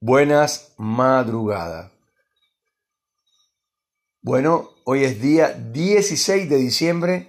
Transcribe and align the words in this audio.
buenas 0.00 0.74
madrugadas. 0.78 1.92
Bueno, 4.22 4.70
hoy 4.84 5.04
es 5.04 5.20
día 5.20 5.52
16 5.52 6.48
de 6.48 6.56
diciembre, 6.56 7.28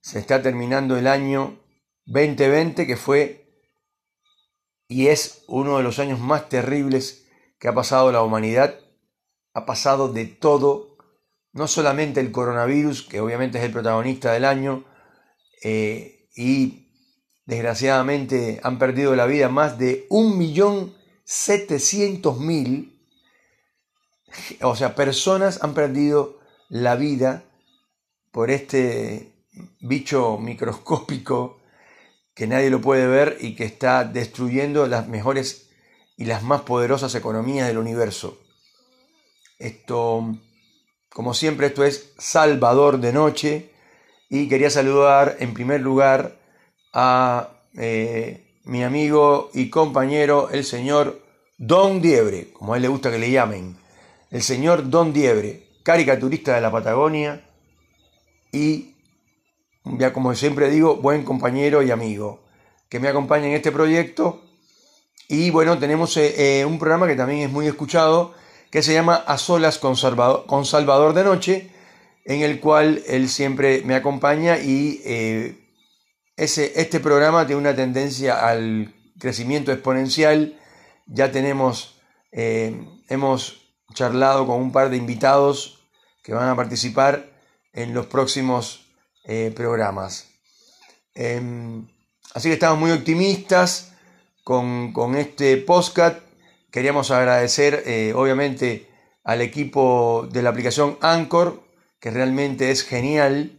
se 0.00 0.18
está 0.18 0.40
terminando 0.40 0.96
el 0.96 1.06
año 1.06 1.58
2020 2.06 2.86
que 2.86 2.96
fue 2.96 3.48
y 4.88 5.08
es 5.08 5.44
uno 5.48 5.76
de 5.76 5.82
los 5.82 5.98
años 5.98 6.18
más 6.18 6.48
terribles 6.48 7.26
que 7.58 7.68
ha 7.68 7.74
pasado 7.74 8.10
la 8.10 8.22
humanidad. 8.22 8.78
Ha 9.52 9.66
pasado 9.66 10.10
de 10.10 10.24
todo, 10.24 10.96
no 11.52 11.68
solamente 11.68 12.20
el 12.20 12.32
coronavirus, 12.32 13.02
que 13.02 13.20
obviamente 13.20 13.58
es 13.58 13.64
el 13.64 13.72
protagonista 13.72 14.32
del 14.32 14.44
año, 14.44 14.84
eh, 15.62 16.28
y 16.34 16.88
desgraciadamente 17.44 18.60
han 18.62 18.78
perdido 18.78 19.14
la 19.16 19.26
vida 19.26 19.48
más 19.48 19.78
de 19.78 20.06
1.700.000, 21.28 22.90
o 24.62 24.74
sea, 24.74 24.94
personas 24.94 25.62
han 25.62 25.74
perdido 25.74 26.40
la 26.70 26.96
vida 26.96 27.44
por 28.32 28.50
este 28.50 29.34
bicho 29.80 30.38
microscópico 30.38 31.60
que 32.34 32.46
nadie 32.46 32.70
lo 32.70 32.80
puede 32.80 33.06
ver 33.06 33.36
y 33.40 33.54
que 33.56 33.64
está 33.64 34.04
destruyendo 34.04 34.86
las 34.86 35.06
mejores 35.06 35.68
y 36.16 36.24
las 36.24 36.42
más 36.42 36.62
poderosas 36.62 37.14
economías 37.14 37.68
del 37.68 37.76
universo. 37.78 38.40
Esto, 39.58 40.34
como 41.10 41.34
siempre, 41.34 41.66
esto 41.66 41.84
es 41.84 42.14
Salvador 42.16 43.00
de 43.00 43.12
Noche 43.12 43.70
y 44.30 44.48
quería 44.48 44.70
saludar 44.70 45.36
en 45.40 45.52
primer 45.52 45.82
lugar 45.82 46.38
a 46.94 47.50
eh, 47.74 48.47
mi 48.68 48.84
amigo 48.84 49.50
y 49.54 49.70
compañero, 49.70 50.50
el 50.50 50.62
señor 50.62 51.22
Don 51.56 52.02
Diebre, 52.02 52.52
como 52.52 52.74
a 52.74 52.76
él 52.76 52.82
le 52.82 52.88
gusta 52.88 53.10
que 53.10 53.18
le 53.18 53.30
llamen, 53.30 53.78
el 54.30 54.42
señor 54.42 54.90
Don 54.90 55.14
Diebre, 55.14 55.66
caricaturista 55.82 56.54
de 56.54 56.60
la 56.60 56.70
Patagonia 56.70 57.48
y, 58.52 58.94
ya 59.84 60.12
como 60.12 60.34
siempre 60.34 60.68
digo, 60.68 60.96
buen 60.96 61.24
compañero 61.24 61.82
y 61.82 61.90
amigo, 61.90 62.44
que 62.90 63.00
me 63.00 63.08
acompaña 63.08 63.46
en 63.46 63.54
este 63.54 63.72
proyecto. 63.72 64.42
Y 65.28 65.50
bueno, 65.50 65.78
tenemos 65.78 66.14
eh, 66.18 66.60
eh, 66.60 66.64
un 66.66 66.78
programa 66.78 67.06
que 67.06 67.16
también 67.16 67.40
es 67.40 67.50
muy 67.50 67.66
escuchado, 67.66 68.34
que 68.70 68.82
se 68.82 68.92
llama 68.92 69.14
A 69.14 69.38
Solas 69.38 69.78
con 69.78 69.96
Salvador, 69.96 70.44
con 70.46 70.66
Salvador 70.66 71.14
de 71.14 71.24
Noche, 71.24 71.70
en 72.26 72.42
el 72.42 72.60
cual 72.60 73.02
él 73.06 73.30
siempre 73.30 73.80
me 73.86 73.94
acompaña 73.94 74.58
y 74.58 75.00
este 76.38 77.00
programa 77.00 77.46
tiene 77.46 77.60
una 77.60 77.74
tendencia 77.74 78.46
al 78.46 78.94
crecimiento 79.18 79.72
exponencial. 79.72 80.56
Ya 81.06 81.32
tenemos, 81.32 82.00
eh, 82.30 82.80
hemos 83.08 83.74
charlado 83.92 84.46
con 84.46 84.60
un 84.60 84.70
par 84.70 84.90
de 84.90 84.96
invitados 84.96 85.80
que 86.22 86.34
van 86.34 86.48
a 86.48 86.54
participar 86.54 87.28
en 87.72 87.92
los 87.92 88.06
próximos 88.06 88.86
eh, 89.24 89.52
programas. 89.54 90.28
Em, 91.14 91.88
así 92.34 92.48
que 92.48 92.54
estamos 92.54 92.78
muy 92.78 92.92
optimistas 92.92 93.92
con, 94.44 95.16
este 95.16 95.56
podcast. 95.56 96.20
Queríamos 96.70 97.10
agradecer, 97.10 97.82
eh, 97.86 98.12
obviamente, 98.14 98.88
al 99.24 99.40
equipo 99.40 100.28
de 100.30 100.42
la 100.42 100.50
aplicación 100.50 100.98
Anchor, 101.00 101.62
que 101.98 102.10
realmente 102.12 102.70
es 102.70 102.84
genial 102.84 103.58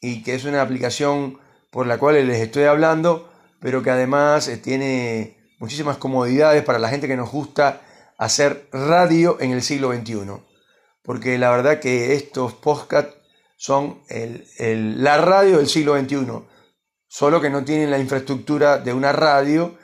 y 0.00 0.22
que 0.22 0.34
es 0.34 0.44
una 0.44 0.62
aplicación 0.62 1.38
por 1.70 1.86
la 1.86 1.98
cual 1.98 2.26
les 2.26 2.40
estoy 2.40 2.64
hablando, 2.64 3.30
pero 3.60 3.82
que 3.82 3.90
además 3.90 4.48
eh, 4.48 4.56
tiene 4.56 5.54
muchísimas 5.58 5.98
comodidades 5.98 6.64
para 6.64 6.78
la 6.78 6.88
gente 6.88 7.06
que 7.06 7.16
nos 7.16 7.30
gusta 7.30 7.82
hacer 8.18 8.68
radio 8.72 9.38
en 9.40 9.52
el 9.52 9.62
siglo 9.62 9.92
XXI. 9.92 10.42
Porque 11.02 11.38
la 11.38 11.50
verdad 11.50 11.80
que 11.80 12.14
estos 12.14 12.54
podcasts 12.54 13.16
son 13.56 14.02
la 14.58 15.18
radio 15.18 15.58
del 15.58 15.68
siglo 15.68 15.98
XXI, 15.98 16.26
solo 17.08 17.40
que 17.40 17.50
no 17.50 17.64
tienen 17.64 17.90
la 17.90 17.98
infraestructura 17.98 18.78
de 18.78 18.92
una 18.92 19.12
radio 19.12 19.76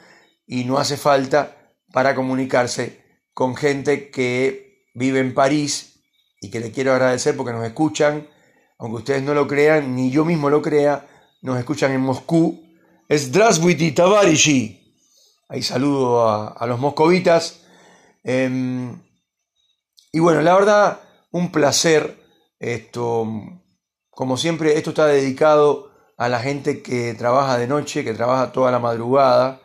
y 0.46 0.64
no 0.64 0.78
hace 0.78 0.96
falta 0.96 1.75
para 1.92 2.14
comunicarse 2.14 3.04
con 3.32 3.54
gente 3.56 4.10
que 4.10 4.86
vive 4.94 5.20
en 5.20 5.34
París 5.34 6.00
y 6.41 6.50
que 6.50 6.60
le 6.60 6.70
quiero 6.70 6.92
agradecer 6.92 7.36
porque 7.36 7.52
nos 7.52 7.66
escuchan, 7.66 8.28
aunque 8.78 8.98
ustedes 8.98 9.22
no 9.22 9.34
lo 9.34 9.46
crean, 9.46 9.94
ni 9.94 10.10
yo 10.10 10.25
mismo 10.25 10.48
lo 10.48 10.62
crea, 10.62 11.06
nos 11.46 11.58
escuchan 11.60 11.92
en 11.92 12.00
Moscú. 12.00 12.60
Es 13.08 13.26
Zdravstvuyte 13.26 13.92
Tavarishi. 13.92 14.82
Ahí 15.48 15.62
saludo 15.62 16.28
a, 16.28 16.66
los 16.66 16.80
moscovitas. 16.80 17.60
Em, 18.24 19.00
y 20.10 20.18
bueno, 20.18 20.42
la 20.42 20.54
verdad, 20.54 21.00
un 21.30 21.52
placer. 21.52 22.18
Esto, 22.58 23.28
como 24.10 24.36
siempre, 24.36 24.76
esto 24.76 24.90
está 24.90 25.06
dedicado 25.06 25.92
a 26.18 26.28
la 26.28 26.40
gente 26.40 26.82
que 26.82 27.14
trabaja 27.14 27.58
de 27.58 27.68
noche, 27.68 28.02
que 28.02 28.14
trabaja 28.14 28.50
toda 28.50 28.72
la 28.72 28.80
madrugada, 28.80 29.60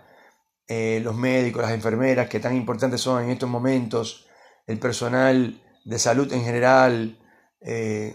eh, 0.67 0.99
los 1.03 1.15
médicos, 1.15 1.63
las 1.63 1.71
enfermeras, 1.71 2.29
que 2.29 2.39
tan 2.39 2.55
importantes 2.55 3.01
son 3.01 3.23
en 3.23 3.31
estos 3.31 3.49
momentos, 3.49 4.27
el 4.67 4.77
personal 4.77 5.59
de 5.83 5.97
salud 5.97 6.31
en 6.31 6.43
general, 6.43 7.17
eh, 7.61 8.13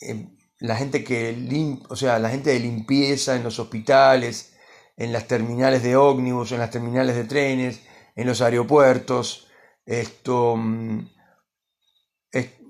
em, 0.00 0.39
la 0.60 0.76
gente 0.76 1.02
que 1.02 1.78
o 1.88 1.96
sea, 1.96 2.18
la 2.18 2.30
gente 2.30 2.50
de 2.50 2.60
limpieza 2.60 3.34
en 3.34 3.42
los 3.42 3.58
hospitales, 3.58 4.54
en 4.96 5.12
las 5.12 5.26
terminales 5.26 5.82
de 5.82 5.96
ómnibus, 5.96 6.52
en 6.52 6.58
las 6.58 6.70
terminales 6.70 7.16
de 7.16 7.24
trenes, 7.24 7.80
en 8.14 8.26
los 8.26 8.40
aeropuertos, 8.42 9.48
esto, 9.86 10.56
mm, 10.56 11.06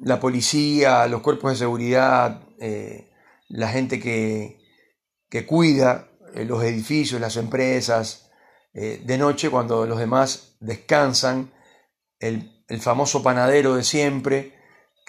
la 0.03 0.19
policía, 0.21 1.07
los 1.07 1.21
cuerpos 1.21 1.53
de 1.53 1.57
seguridad, 1.59 2.43
eh, 2.59 3.11
la 3.49 3.69
gente 3.69 4.01
que, 4.01 4.61
que 5.29 5.45
cuida 5.45 6.09
eh, 6.35 6.45
los 6.45 6.63
edificios, 6.63 7.21
las 7.21 7.37
empresas, 7.37 8.31
eh, 8.73 9.03
de 9.05 9.19
noche 9.19 9.51
cuando 9.51 9.87
los 9.87 9.99
demás 9.99 10.57
descansan, 10.61 11.53
el, 12.19 12.65
el 12.69 12.81
famoso 12.81 13.23
panadero 13.23 13.75
de 13.75 13.85
siempre, 13.85 14.60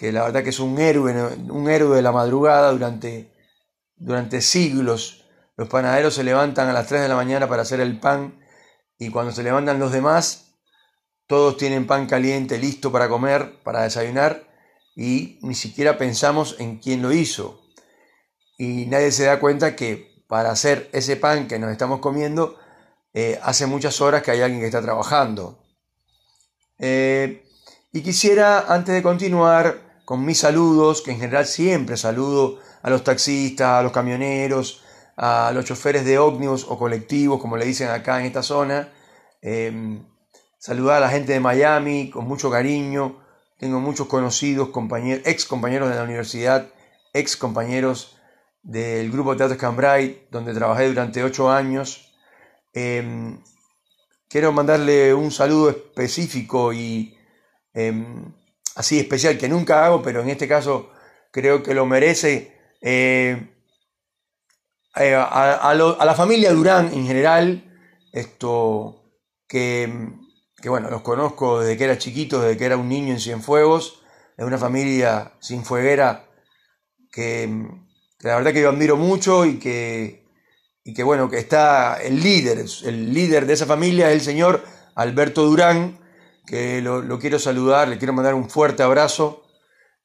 que 0.02 0.12
la 0.12 0.24
verdad 0.24 0.44
que 0.44 0.50
es 0.50 0.60
un 0.60 0.80
héroe, 0.80 1.14
un 1.48 1.70
héroe 1.70 1.96
de 1.96 2.02
la 2.02 2.12
madrugada 2.12 2.72
durante, 2.72 3.32
durante 3.96 4.42
siglos. 4.42 5.26
Los 5.56 5.70
panaderos 5.70 6.16
se 6.16 6.24
levantan 6.24 6.68
a 6.70 6.74
las 6.74 6.88
3 6.88 7.04
de 7.04 7.08
la 7.08 7.16
mañana 7.16 7.48
para 7.48 7.62
hacer 7.62 7.80
el 7.80 8.00
pan 8.00 8.44
y 8.98 9.12
cuando 9.12 9.32
se 9.32 9.44
levantan 9.44 9.78
los 9.78 9.92
demás, 9.92 10.56
todos 11.28 11.56
tienen 11.56 11.86
pan 11.86 12.08
caliente 12.08 12.58
listo 12.58 12.92
para 12.92 13.10
comer, 13.10 13.62
para 13.62 13.84
desayunar 13.84 14.50
y 14.96 15.38
ni 15.44 15.54
siquiera 15.54 16.00
pensamos 16.00 16.56
en 16.58 16.80
quién 16.80 17.04
lo 17.04 17.12
hizo. 17.12 17.62
Y 18.58 18.88
nadie 18.88 19.12
se 19.12 19.26
da 19.26 19.40
cuenta 19.40 19.76
que 19.76 20.24
para 20.28 20.50
hacer 20.50 20.90
ese 20.94 21.16
pan 21.16 21.48
que 21.48 21.60
nos 21.60 21.72
estamos 21.72 22.00
comiendo, 22.00 22.58
eh, 23.14 23.40
hace 23.44 23.68
muchas 23.68 24.02
horas 24.02 24.24
que 24.24 24.32
hay 24.32 24.42
alguien 24.42 24.62
que 24.62 24.66
está 24.66 24.82
trabajando. 24.82 25.64
Eh, 26.80 27.46
y 27.94 28.02
quisiera, 28.02 28.74
antes 28.74 28.96
de 28.96 29.04
continuar, 29.04 29.91
con 30.06 30.26
mis 30.26 30.40
saludos, 30.40 31.02
que 31.02 31.12
en 31.12 31.20
general 31.20 31.46
siempre 31.46 31.98
saludo 31.98 32.60
a 32.82 32.90
los 32.90 33.04
taxistas, 33.04 33.80
a 33.80 33.84
los 33.84 33.92
camioneros, 33.92 34.84
a 35.18 35.52
los 35.54 35.66
choferes 35.66 36.06
de 36.06 36.18
ómnibus 36.18 36.66
o 36.68 36.78
colectivos, 36.78 37.40
como 37.40 37.58
le 37.58 37.66
dicen 37.66 37.90
acá 37.90 38.20
en 38.20 38.26
esta 38.26 38.44
zona. 38.44 38.90
Em, 39.42 40.06
saludar 40.58 40.98
a 40.98 41.00
la 41.02 41.10
gente 41.10 41.34
de 41.34 41.40
Miami 41.40 42.10
con 42.10 42.28
mucho 42.28 42.50
cariño. 42.50 43.24
Tengo 43.58 43.80
muchos 43.80 44.08
conocidos, 44.08 44.70
compañeros, 44.70 45.24
ex 45.26 45.46
compañeros 45.46 45.90
de 45.90 45.96
la 45.96 46.04
universidad, 46.04 46.68
ex 47.14 47.38
compañeros 47.38 48.18
del 48.64 49.12
grupo 49.12 49.36
Teatro 49.36 49.58
Cambrai, 49.58 50.28
donde 50.32 50.54
trabajé 50.54 50.88
durante 50.88 51.24
ocho 51.24 51.50
años. 51.50 52.12
Em, 52.74 53.42
quiero 54.30 54.52
mandarle 54.52 55.14
un 55.14 55.32
saludo 55.32 55.70
específico 55.70 56.74
y 56.74 57.18
em, 57.74 58.34
así 58.76 59.00
especial 59.00 59.38
que 59.38 59.50
nunca 59.50 59.86
hago, 59.86 60.02
pero 60.02 60.22
en 60.22 60.30
este 60.30 60.48
caso 60.48 60.92
creo 61.32 61.64
que 61.64 61.74
lo 61.74 61.86
merece. 61.86 62.58
Eh, 62.82 63.50
eh, 64.96 65.16
a, 65.16 65.74
la 65.74 66.16
familia 66.16 66.52
Durán 66.52 66.92
en 66.94 67.06
general, 67.08 67.64
esto 68.12 69.04
que, 69.48 70.10
que, 70.62 70.70
bueno, 70.70 70.90
los 70.90 71.02
conozco 71.02 71.62
desde 71.62 71.78
que 71.78 71.84
era 71.86 71.98
chiquito, 71.98 72.42
desde 72.42 72.58
que 72.58 72.66
era 72.66 72.78
un 72.78 72.90
niño 72.90 73.14
en 73.14 73.20
Cienfuegos, 73.20 74.04
es 74.38 74.46
una 74.46 74.58
familia 74.58 75.34
sinfueguera 75.40 76.28
que, 77.12 77.68
que 78.20 78.28
la 78.28 78.36
verdad 78.36 78.54
que 78.54 78.62
yo 78.62 78.70
admiro 78.70 78.98
mucho 78.98 79.46
y 79.46 79.60
que, 79.60 80.26
y 80.84 80.94
que 80.94 81.04
bueno, 81.04 81.30
que 81.30 81.38
está 81.38 82.02
el 82.02 82.22
líder, 82.22 82.66
el 82.84 83.14
líder 83.14 83.46
de 83.46 83.54
esa 83.54 83.66
familia 83.66 84.10
es 84.10 84.16
el 84.16 84.22
señor 84.22 84.64
Alberto 84.96 85.44
Durán, 85.44 86.01
que 86.52 86.82
lo, 86.82 87.18
quiero 87.18 87.40
saludar, 87.40 87.88
le 87.88 87.98
quiero 87.98 88.12
mandar 88.12 88.34
un 88.34 88.50
fuerte 88.50 88.84
abrazo. 88.84 89.46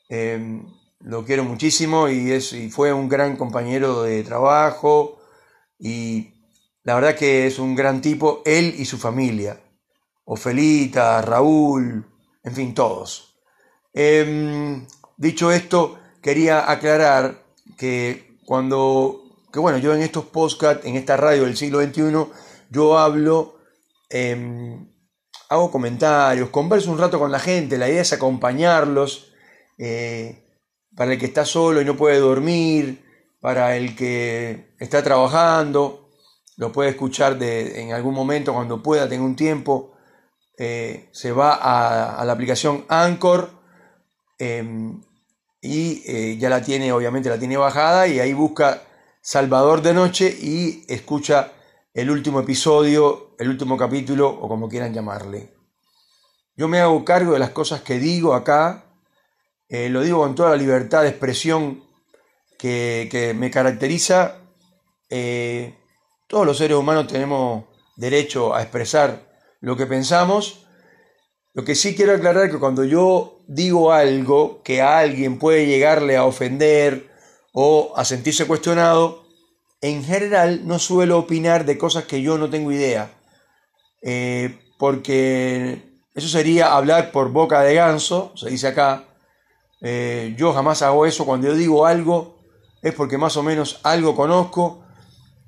Em, 0.08 0.64
lo 1.00 1.25
quiero 1.25 1.43
muchísimo 1.43 2.08
y, 2.08 2.31
es, 2.31 2.52
y 2.52 2.70
fue 2.70 2.93
un 2.93 3.08
gran 3.08 3.37
compañero 3.37 4.04
de 4.04 4.22
trabajo 4.22 5.19
y 5.76 6.34
la 6.84 6.94
verdad 6.94 7.16
que 7.16 7.48
es 7.48 7.58
un 7.58 7.75
gran 7.75 8.00
tipo, 8.00 8.43
él 8.44 8.76
y 8.78 8.84
su 8.84 8.96
familia. 8.96 9.60
Ofelita, 10.25 11.20
Raúl, 11.20 12.06
en 12.44 12.54
fin, 12.54 12.75
todos. 12.75 13.40
Em, 13.92 14.87
dicho 15.16 15.50
esto, 15.50 15.99
quería 16.22 16.70
aclarar 16.70 17.42
que 17.76 18.38
cuando, 18.46 19.20
que 19.52 19.58
bueno, 19.58 19.78
yo 19.78 19.92
en 19.92 20.02
estos 20.02 20.26
podcasts, 20.26 20.87
en 20.87 20.94
esta 20.94 21.16
radio 21.16 21.42
del 21.42 21.56
siglo 21.56 21.82
XXI, 21.82 22.31
yo 22.70 22.99
hablo, 22.99 23.58
em, 24.10 24.87
hago 25.48 25.70
comentarios, 25.70 26.50
converso 26.50 26.90
un 26.90 26.98
rato 26.98 27.19
con 27.19 27.31
la 27.31 27.38
gente, 27.38 27.78
la 27.78 27.88
idea 27.88 28.02
es 28.02 28.12
acompañarlos, 28.12 29.32
eh, 29.78 30.44
para 30.96 31.12
el 31.12 31.19
que 31.19 31.26
está 31.26 31.44
solo 31.44 31.81
y 31.81 31.84
no 31.84 31.96
puede 31.96 32.19
dormir, 32.19 33.04
para 33.40 33.76
el 33.76 33.94
que 33.94 34.75
está 34.78 35.02
trabajando, 35.02 36.08
lo 36.56 36.72
puede 36.72 36.90
escuchar 36.90 37.38
de, 37.38 37.82
en 37.82 37.93
algún 37.93 38.14
momento 38.14 38.54
cuando 38.54 38.82
pueda, 38.82 39.08
tenga 39.08 39.25
un 39.25 39.37
tiempo, 39.37 39.93
eh, 40.58 41.10
se 41.12 41.32
va 41.32 41.52
a, 41.52 42.25
la 42.25 42.32
aplicación 42.32 42.87
Anchor 42.88 43.50
em, 44.38 45.02
y 45.60 46.02
eh, 46.06 46.38
ya 46.38 46.49
la 46.49 46.62
tiene, 46.62 46.92
obviamente 46.92 47.28
la 47.28 47.38
tiene 47.38 47.58
bajada 47.58 48.08
y 48.08 48.20
ahí 48.20 48.32
busca 48.32 48.82
Salvador 49.20 49.82
de 49.82 49.92
Noche 49.92 50.34
y 50.40 50.84
escucha 50.88 51.52
el 51.96 52.10
último 52.10 52.40
episodio, 52.40 53.34
el 53.38 53.48
último 53.48 53.78
capítulo 53.78 54.28
o 54.28 54.48
como 54.48 54.69
quieran 54.69 54.93
llamarle. 54.93 55.54
Yo 56.54 56.69
me 56.69 56.78
hago 56.78 57.02
cargo 57.06 57.32
de 57.32 57.38
las 57.38 57.50
cosas 57.50 57.81
que 57.81 57.98
digo 57.98 58.34
acá, 58.34 58.84
eh, 59.70 59.88
lo 59.88 60.02
digo 60.02 60.19
con 60.19 60.34
toda 60.34 60.50
la 60.50 60.56
libertad 60.56 61.02
de 61.04 61.08
expresión 61.08 61.82
que, 62.58 63.34
me 63.34 63.50
caracteriza. 63.50 64.43
todos 66.28 66.46
los 66.46 66.58
seres 66.58 66.76
humanos 66.76 67.06
tenemos 67.06 67.64
derecho 67.96 68.54
a 68.54 68.60
expresar 68.60 69.32
lo 69.60 69.75
que 69.75 69.87
pensamos. 69.87 70.66
Lo 71.54 71.64
que 71.64 71.75
sí 71.75 71.96
quiero 71.96 72.12
aclarar 72.12 72.44
es 72.44 72.52
que 72.52 72.58
cuando 72.58 72.84
yo 72.84 73.38
digo 73.49 73.90
algo 73.90 74.62
que 74.62 74.82
a 74.82 74.99
alguien 74.99 75.38
puede 75.38 75.64
llegarle 75.64 76.19
a 76.19 76.26
ofender 76.26 77.10
o 77.54 77.94
a 77.96 78.04
sentirse 78.04 78.46
cuestionado, 78.46 79.25
en 79.87 80.05
general 80.05 80.67
no 80.67 80.79
suelo 80.79 81.19
opinar 81.19 81.65
de 81.65 81.79
cosas 81.79 82.05
que 82.05 82.21
yo 82.21 82.38
no 82.38 82.50
tengo 82.50 82.73
idea. 82.73 83.11
Eh, 84.03 84.59
porque 84.79 86.00
eso 86.15 86.29
sería 86.29 86.75
hablar 86.75 87.12
por 87.12 87.31
boca 87.31 87.61
de 87.62 87.75
ganso, 87.75 88.33
se 88.37 88.50
dice 88.50 88.69
acá. 88.69 89.05
Eh, 89.81 90.35
yo 90.37 90.53
jamás 90.53 90.83
hago 90.83 91.06
eso. 91.06 91.25
Cuando 91.25 91.49
yo 91.49 91.55
digo 91.55 91.87
algo 91.87 92.37
es 92.83 92.94
porque 92.94 93.19
más 93.19 93.37
o 93.37 93.43
menos 93.43 93.81
algo 93.85 94.17
conozco. 94.17 94.85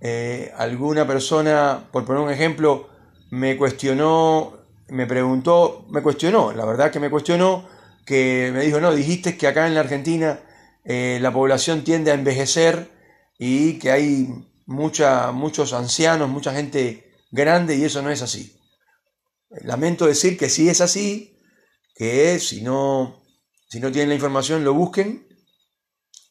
Eh, 0.01 0.53
alguna 0.57 1.07
persona, 1.07 1.89
por 1.91 2.05
poner 2.05 2.23
un 2.23 2.31
ejemplo, 2.31 2.89
me 3.31 3.57
cuestionó, 3.57 4.55
me 4.89 5.07
preguntó, 5.07 5.85
me 5.91 6.03
cuestionó, 6.03 6.53
la 6.53 6.65
verdad 6.65 6.93
que 6.93 7.01
me 7.01 7.11
cuestionó, 7.11 7.69
que 8.07 8.51
me 8.55 8.61
dijo, 8.61 8.81
no, 8.81 8.95
dijiste 8.95 9.37
que 9.37 9.49
acá 9.49 9.67
en 9.67 9.75
la 9.75 9.81
Argentina 9.81 10.41
la 10.85 11.31
población 11.33 11.85
tiende 11.85 12.13
a 12.13 12.15
envejecer 12.15 12.98
y 13.39 13.79
que 13.79 13.93
hay 13.93 14.29
mucha, 14.67 15.31
muchos 15.33 15.73
ancianos, 15.73 16.29
mucha 16.29 16.53
gente 16.53 17.15
grande 17.31 17.77
y 17.77 17.85
eso 17.85 18.03
no 18.03 18.11
es 18.11 18.21
así. 18.21 18.61
Lamento 19.63 20.07
decir 20.07 20.37
que 20.37 20.51
sí 20.51 20.69
es 20.69 20.81
así, 20.81 21.41
que 21.95 22.39
si 22.41 22.61
no, 22.63 23.23
si 23.69 23.81
no 23.81 23.91
tienen 23.93 24.11
la 24.11 24.17
información 24.17 24.65
lo 24.65 24.75
busquen, 24.75 25.27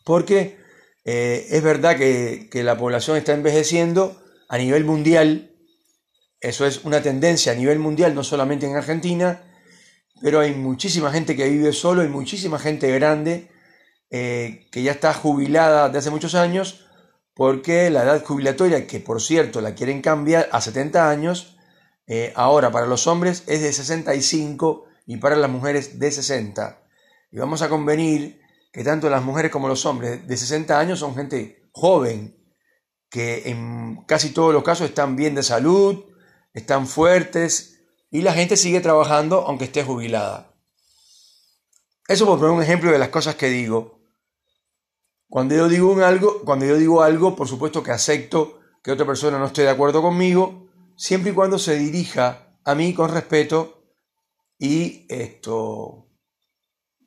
porque 0.03 0.59
eh, 1.05 1.47
es 1.49 1.63
verdad 1.63 1.97
que, 1.97 2.49
que 2.51 2.63
la 2.63 2.77
población 2.77 3.17
está 3.17 3.33
envejeciendo 3.33 4.21
a 4.49 4.57
nivel 4.57 4.85
mundial, 4.85 5.55
eso 6.39 6.65
es 6.65 6.83
una 6.85 7.01
tendencia 7.01 7.53
a 7.53 7.55
nivel 7.55 7.79
mundial, 7.79 8.13
no 8.13 8.23
solamente 8.23 8.67
en 8.67 8.75
Argentina, 8.75 9.43
pero 10.21 10.39
hay 10.39 10.53
muchísima 10.53 11.11
gente 11.11 11.35
que 11.35 11.49
vive 11.49 11.73
solo 11.73 12.03
y 12.03 12.07
muchísima 12.07 12.59
gente 12.59 12.91
grande 12.91 13.49
eh, 14.09 14.67
que 14.71 14.83
ya 14.83 14.91
está 14.91 15.13
jubilada 15.13 15.89
de 15.89 15.97
hace 15.97 16.09
muchos 16.09 16.35
años 16.35 16.86
porque 17.37 17.91
la 17.91 18.01
edad 18.01 18.25
jubilatoria, 18.25 18.87
que 18.87 18.99
por 18.99 19.21
cierto 19.21 19.61
la 19.61 19.75
quieren 19.75 20.01
cambiar 20.01 20.49
a 20.51 20.59
70 20.59 21.07
años, 21.07 21.55
eh, 22.07 22.33
ahora 22.35 22.71
para 22.71 22.87
los 22.87 23.05
hombres 23.05 23.43
es 23.45 23.61
de 23.61 23.71
65 23.71 24.85
y 25.05 25.17
para 25.17 25.35
las 25.35 25.49
mujeres 25.49 25.99
de 25.99 26.11
60. 26.11 26.81
Y 27.31 27.37
vamos 27.37 27.61
a 27.61 27.69
convenir 27.69 28.41
que 28.73 28.83
tanto 28.83 29.07
las 29.11 29.23
mujeres 29.23 29.51
como 29.51 29.67
los 29.67 29.85
hombres 29.85 30.27
de 30.27 30.35
60 30.35 30.79
años 30.79 30.97
son 30.97 31.15
gente 31.15 31.69
joven, 31.73 32.43
que 33.07 33.49
en 33.49 34.03
casi 34.07 34.31
todos 34.31 34.51
los 34.51 34.63
casos 34.63 34.89
están 34.89 35.15
bien 35.15 35.35
de 35.35 35.43
salud, 35.43 36.05
están 36.55 36.87
fuertes 36.87 37.83
y 38.09 38.23
la 38.23 38.33
gente 38.33 38.57
sigue 38.57 38.81
trabajando 38.81 39.41
aunque 39.45 39.65
esté 39.65 39.83
jubilada. 39.83 40.55
Eso 42.07 42.25
por 42.25 42.39
poner 42.39 42.55
un 42.55 42.63
ejemplo 42.63 42.91
de 42.91 42.97
las 42.97 43.09
cosas 43.09 43.35
que 43.35 43.47
digo. 43.47 43.96
Cuando 45.29 45.55
yo 45.55 45.67
digo 45.67 45.91
un 45.91 46.01
algo, 46.01 46.41
cuando 46.45 46.65
yo 46.65 46.77
digo 46.77 47.03
algo, 47.03 47.35
por 47.35 47.47
supuesto 47.47 47.83
que 47.83 47.91
acepto 47.91 48.59
que 48.81 48.91
otra 48.91 49.05
persona 49.05 49.37
no 49.37 49.47
esté 49.47 49.63
de 49.63 49.69
acuerdo 49.69 50.01
conmigo, 50.01 50.69
siempre 50.95 51.31
y 51.31 51.33
cuando 51.33 51.59
se 51.59 51.77
dirija 51.77 52.57
a 52.63 52.75
mí 52.75 52.93
con 52.93 53.11
respeto 53.11 53.83
y 54.57 55.05
esto 55.09 56.07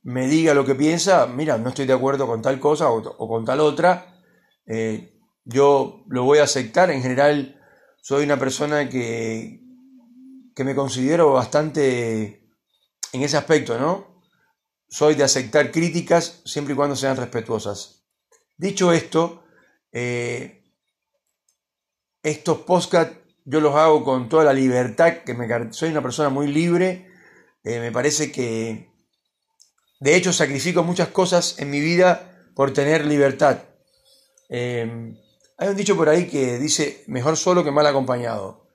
me 0.03 0.29
diga 0.29 0.55
lo 0.55 0.65
que 0.65 0.75
piensa, 0.75 1.27
mira, 1.27 1.59
no 1.59 1.71
estoy 1.71 1.87
de 1.87 1.93
acuerdo 1.93 2.27
con 2.27 2.43
tal 2.43 2.59
cosa 2.61 2.91
o, 2.91 3.29
con 3.29 3.45
tal 3.45 3.61
otra, 3.61 4.23
eh, 4.67 5.19
yo 5.45 6.05
lo 6.09 6.25
voy 6.25 6.39
a 6.39 6.45
aceptar. 6.45 6.91
En 6.91 7.03
general, 7.03 7.61
soy 8.03 8.25
una 8.25 8.39
persona 8.39 8.89
que, 8.89 9.61
que 10.55 10.65
me 10.65 10.75
considero 10.75 11.33
bastante 11.33 12.51
en 13.13 13.23
ese 13.23 13.37
aspecto, 13.37 13.79
¿no? 13.79 14.23
Soy 14.89 15.15
de 15.15 15.25
aceptar 15.25 15.71
críticas 15.71 16.43
siempre 16.45 16.75
y 16.75 16.77
cuando 16.77 16.97
sean 16.97 17.17
respetuosas. 17.17 18.00
Dicho 18.61 18.93
esto, 18.93 19.43
eh, 19.91 20.63
estos 22.23 22.59
podcasts 22.59 23.17
yo 23.47 23.59
los 23.59 23.75
hago 23.75 24.05
con 24.05 24.29
toda 24.29 24.45
la 24.45 24.53
libertad, 24.53 25.23
que 25.25 25.33
me, 25.33 25.73
soy 25.73 25.89
una 25.89 26.03
persona 26.03 26.29
muy 26.29 26.47
libre, 26.47 27.11
eh, 27.65 27.81
me 27.81 27.91
parece 27.91 28.31
que 28.31 28.93
de 30.01 30.15
hecho 30.15 30.35
sacrifico 30.35 30.83
muchas 30.83 31.09
cosas 31.09 31.59
en 31.59 31.71
mi 31.71 31.81
vida 31.81 32.51
por 32.55 32.75
tener 32.75 33.07
libertad. 33.07 33.63
Eh, 34.51 35.17
hay 35.57 35.69
un 35.69 35.77
dicho 35.77 35.97
por 35.97 36.11
ahí 36.11 36.29
que 36.29 36.59
dice, 36.59 37.03
mejor 37.07 37.39
solo 37.39 37.65
que 37.65 37.71
mal 37.71 37.87
acompañado. 37.87 38.69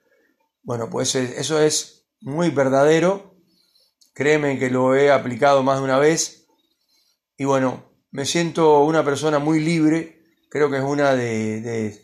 Bueno, 0.63 0.89
pues 0.89 1.13
eso 1.13 1.61
es 1.61 2.07
muy 2.21 2.49
verdadero. 2.49 3.35
Créeme 4.15 4.57
que 4.57 4.71
lo 4.71 4.95
he 4.95 5.11
aplicado 5.11 5.61
más 5.61 5.77
de 5.77 5.83
una 5.83 5.99
vez. 5.99 6.47
Y 7.37 7.45
bueno, 7.45 7.94
me 8.15 8.25
siento 8.25 8.79
una 8.85 9.03
persona 9.03 9.39
muy 9.39 9.59
libre. 9.59 10.23
Creo 10.49 10.71
que 10.71 10.77
es 10.77 10.83
una 10.83 11.13
de, 11.13 12.01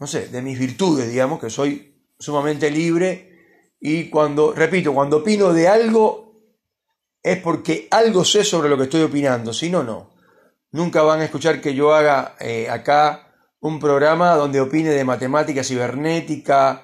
no 0.00 0.08
sé, 0.08 0.26
de 0.26 0.42
mis 0.42 0.58
virtudes, 0.58 1.08
digamos, 1.08 1.38
que 1.38 1.48
soy 1.48 2.02
sumamente 2.18 2.68
libre. 2.72 3.38
Y 3.80 4.10
cuando, 4.10 4.52
repito, 4.52 4.92
cuando 4.92 5.18
opino 5.18 5.52
de 5.52 5.68
algo, 5.68 6.42
es 7.22 7.38
porque 7.40 7.86
algo 7.92 8.24
sé 8.24 8.42
sobre 8.42 8.68
lo 8.68 8.76
que 8.76 8.84
estoy 8.84 9.02
opinando. 9.02 9.52
Si 9.52 9.70
no, 9.70 9.84
no. 9.84 10.10
Nunca 10.72 11.02
van 11.02 11.20
a 11.20 11.24
escuchar 11.26 11.60
que 11.60 11.72
yo 11.72 11.94
haga 11.94 12.34
eh, 12.40 12.68
acá 12.68 13.32
un 13.60 13.78
programa 13.78 14.34
donde 14.34 14.60
opine 14.60 14.90
de 14.90 15.04
matemática 15.04 15.62
cibernética 15.62 16.82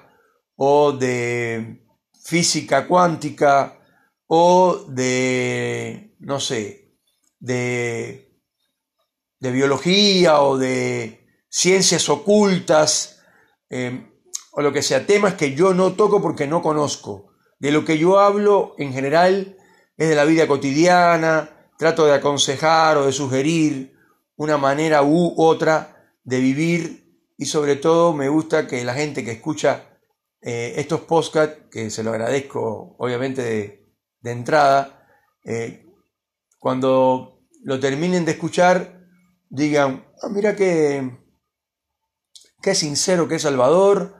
o 0.55 0.93
de 0.93 1.85
física 2.23 2.87
cuántica 2.87 3.79
o 4.27 4.85
de, 4.87 6.15
no 6.19 6.39
sé, 6.39 6.95
de, 7.37 8.24
de 9.45 9.51
biología 9.51 10.41
o 10.41 10.57
de 10.57 11.23
ciencias 11.49 12.09
ocultas 12.09 13.21
eh, 13.69 14.11
o 14.51 14.61
lo 14.61 14.73
que 14.73 14.81
sea, 14.81 15.05
temas 15.05 15.35
que 15.35 15.53
yo 15.53 15.73
no 15.73 15.93
toco 15.93 16.21
porque 16.21 16.47
no 16.47 16.61
conozco. 16.61 17.33
De 17.59 17.71
lo 17.71 17.85
que 17.85 17.97
yo 17.97 18.19
hablo 18.19 18.73
en 18.77 18.91
general 18.91 19.57
es 19.97 20.09
de 20.09 20.15
la 20.15 20.25
vida 20.25 20.47
cotidiana, 20.47 21.69
trato 21.77 22.05
de 22.05 22.13
aconsejar 22.13 22.97
o 22.97 23.05
de 23.05 23.11
sugerir 23.11 23.95
una 24.35 24.57
manera 24.57 25.03
u 25.03 25.35
otra 25.37 26.09
de 26.23 26.39
vivir. 26.39 27.21
Y 27.37 27.45
sobre 27.45 27.75
todo 27.75 28.13
me 28.13 28.29
gusta 28.29 28.65
que 28.65 28.83
la 28.83 28.93
gente 28.95 29.23
que 29.23 29.31
escucha 29.31 29.99
eh, 30.41 30.73
estos 30.77 31.01
podcasts, 31.01 31.65
que 31.69 31.89
se 31.91 32.01
lo 32.01 32.11
agradezco 32.11 32.95
obviamente 32.97 33.85
de, 34.21 34.31
entrada, 34.31 35.07
eh, 35.43 35.85
cuando 36.57 37.45
lo 37.63 37.79
terminen 37.79 38.25
de 38.25 38.31
escuchar, 38.31 38.94
digan, 39.55 40.05
ah, 40.21 40.29
mira 40.29 40.55
qué, 40.55 41.17
qué 42.61 42.75
sincero, 42.75 43.27
qué 43.27 43.39
salvador, 43.39 44.15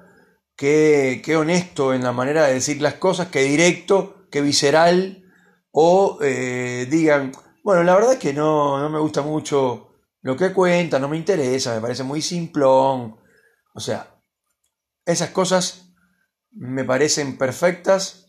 qué, 0.56 1.22
honesto 1.38 1.94
en 1.94 2.04
la 2.04 2.12
manera 2.12 2.46
de 2.46 2.56
decir 2.56 2.82
las 2.82 2.96
cosas, 2.96 3.27
qué 3.27 3.44
directo, 3.44 4.27
qué 4.32 4.42
visceral, 4.42 5.24
o 5.72 6.20
eh, 6.22 6.88
digan, 6.89 7.32
bueno, 7.63 7.84
la 7.84 7.96
verdad 7.96 8.13
es 8.13 8.20
que 8.20 8.34
no, 8.34 8.80
no 8.80 8.89
me 8.89 9.00
gusta 9.00 9.22
mucho 9.22 9.96
lo 10.25 10.36
que 10.36 10.54
cuenta 10.54 10.98
no 10.98 11.08
me 11.08 11.18
interesa, 11.18 11.75
me 11.75 11.82
parece 11.82 12.01
muy 12.01 12.20
simplón. 12.20 13.15
O 13.75 13.80
sea, 13.80 14.20
esas 15.06 15.30
cosas 15.30 15.94
me 16.50 16.84
parecen 16.84 17.38
perfectas 17.38 18.25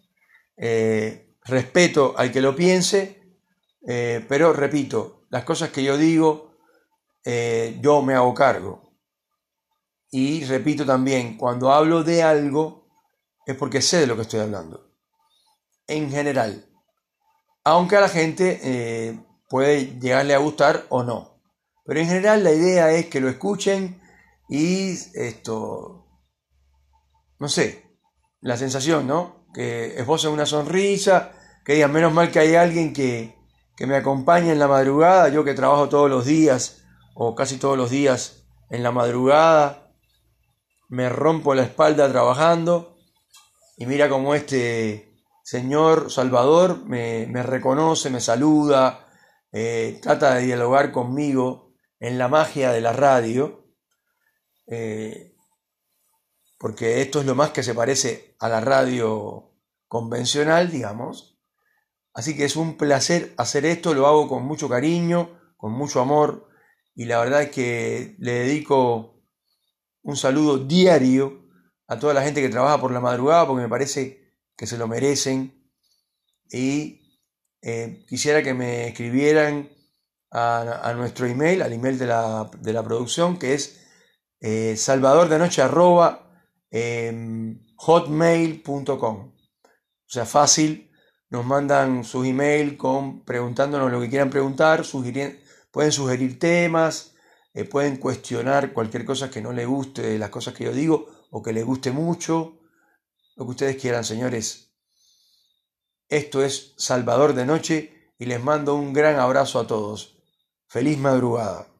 eh, 0.58 1.34
respeto 1.44 2.14
al 2.18 2.32
que 2.32 2.42
lo 2.42 2.54
piense, 2.54 3.38
eh, 3.88 4.22
pero 4.28 4.52
repito, 4.52 5.26
las 5.30 5.44
cosas 5.44 5.70
que 5.70 5.82
yo 5.82 5.96
digo, 5.96 6.55
eh, 7.26 7.78
yo 7.83 8.02
me 8.02 8.14
hago 8.14 8.33
cargo. 8.33 8.80
Y 10.11 10.45
repito 10.45 10.87
también, 10.87 11.37
cuando 11.37 11.73
hablo 11.73 12.04
de 12.04 12.23
algo, 12.23 12.87
es 13.45 13.56
porque 13.56 13.83
sé 13.83 13.99
de 13.99 14.06
lo 14.06 14.14
que 14.14 14.23
estoy 14.23 14.40
hablando. 14.40 14.95
En 15.88 16.09
general. 16.11 16.64
Aunque 17.64 17.97
a 17.97 18.00
la 18.00 18.09
gente 18.09 19.21
puede 19.49 19.99
llegarle 19.99 20.35
a 20.35 20.38
gustar 20.38 20.87
o 20.88 21.02
no. 21.02 21.42
Pero 21.85 22.00
en 22.00 22.06
general 22.06 22.45
la 22.45 22.52
idea 22.52 22.92
es 22.92 23.06
que 23.06 23.21
lo 23.21 23.28
escuchen 23.28 24.00
y 24.49 24.92
esto, 25.14 26.06
no 27.40 27.49
sé, 27.49 27.99
la 28.40 28.56
sensación, 28.56 29.09
¿no? 29.09 29.47
Que 29.52 29.99
esbocen 29.99 30.30
una 30.30 30.47
sonrisa, 30.47 31.33
que 31.64 31.75
digan, 31.75 31.92
menos 31.92 32.12
mal 32.12 32.30
que 32.30 32.38
hay 32.38 32.54
alguien 32.54 32.92
que, 32.92 33.37
que 33.76 33.87
me 33.87 33.97
acompañe 33.97 34.52
en 34.52 34.61
la 34.61 34.68
madrugada, 34.68 35.28
yo 35.28 35.45
que 35.45 35.54
trabajo 35.54 35.88
todos 35.88 36.09
los 36.09 36.25
días 36.25 36.85
o 37.18 37.35
casi 37.35 37.56
todos 37.56 37.78
los 37.78 37.90
días 37.90 38.46
en 38.68 38.82
la 38.82 38.92
madrugada, 38.92 39.90
me 40.88 41.08
rompo 41.08 41.54
la 41.54 41.62
espalda 41.62 42.11
trabajando 42.11 42.99
y 43.78 43.87
mira 43.87 44.11
como 44.11 44.35
este 44.35 45.16
señor 45.42 46.12
Salvador 46.12 46.85
me, 46.85 47.26
me 47.26 47.42
reconoce, 47.42 48.11
me 48.11 48.20
saluda, 48.20 49.08
eh, 49.50 49.99
trata 50.02 50.35
de 50.35 50.42
dialogar 50.42 50.92
conmigo 50.92 51.73
en 52.00 52.18
la 52.18 52.28
magia 52.28 52.70
de 52.70 52.82
la 52.82 52.92
radio, 52.92 53.64
eh, 54.66 55.35
porque 56.58 57.00
esto 57.00 57.20
es 57.20 57.26
lo 57.26 57.35
más 57.35 57.50
que 57.50 57.62
se 57.62 57.73
parece 57.73 58.37
a 58.38 58.50
la 58.50 58.61
radio 58.61 59.54
convencional, 59.88 60.70
digamos. 60.70 61.38
Así 62.12 62.37
que 62.37 62.44
es 62.44 62.56
un 62.56 62.76
placer 62.76 63.32
hacer 63.38 63.64
esto, 63.64 63.94
lo 63.94 64.06
hago 64.06 64.28
con 64.28 64.44
mucho 64.44 64.68
cariño, 64.68 65.54
con 65.56 65.73
mucho 65.73 66.02
amor, 66.02 66.46
y 66.96 67.04
la 67.04 67.18
verdad 67.20 67.42
es 67.42 67.50
que 67.50 68.16
le 68.18 68.32
dedico 68.32 69.22
un 70.02 70.16
saludo 70.16 70.56
diario 70.56 71.46
a 71.86 71.98
toda 71.98 72.14
la 72.14 72.22
gente 72.22 72.40
que 72.40 72.48
trabaja 72.48 72.80
por 72.80 72.90
la 72.90 73.00
madrugada, 73.00 73.46
porque 73.46 73.62
me 73.62 73.68
parece 73.68 74.32
que 74.56 74.66
se 74.66 74.78
lo 74.78 74.88
merecen. 74.88 75.70
Y 76.50 77.20
eh, 77.60 78.02
quisiera 78.08 78.42
que 78.42 78.54
me 78.54 78.88
escribieran 78.88 79.68
a, 80.30 80.94
nuestro 80.96 81.26
email, 81.26 81.60
al 81.60 81.74
email 81.74 81.98
de 81.98 82.06
la, 82.06 82.50
de 82.60 82.72
la 82.72 82.82
producción, 82.82 83.38
que 83.38 83.52
es 83.52 83.78
eh, 84.40 84.74
em, 86.70 87.60
hotmail.com. 87.76 89.34
O 89.34 90.08
sea, 90.08 90.24
fácil, 90.24 90.90
nos 91.28 91.44
mandan 91.44 92.04
sus 92.04 92.26
email 92.26 92.78
con 92.78 93.22
preguntándonos 93.24 93.92
lo 93.92 94.00
que 94.00 94.08
quieran 94.08 94.30
preguntar, 94.30 94.84
pueden 95.70 95.92
sugerir 95.92 96.38
temas, 96.38 97.14
eh, 97.54 97.64
pueden 97.64 97.96
cuestionar 97.96 98.73
cualquier 98.73 99.04
cosa 99.04 99.30
que 99.30 99.40
no 99.40 99.52
les 99.52 99.66
guste 99.66 100.18
las 100.18 100.30
cosas 100.30 100.54
que 100.54 100.64
yo 100.64 100.73
digo 100.73 101.06
o 101.30 101.42
que 101.42 101.52
les 101.52 101.64
guste 101.64 101.90
mucho, 101.90 102.58
lo 103.37 103.44
que 103.44 103.50
ustedes 103.50 103.76
quieran, 103.76 104.04
señores. 104.04 104.73
Esto 106.08 106.42
es 106.42 106.75
Salvador 106.76 107.35
de 107.35 107.46
Noche 107.46 108.12
y 108.18 108.26
les 108.26 108.42
mando 108.42 108.75
un 108.75 108.92
gran 108.92 109.16
abrazo 109.18 109.58
a 109.58 109.66
todos. 109.66 110.18
Feliz 110.68 110.99
madrugada. 110.99 111.75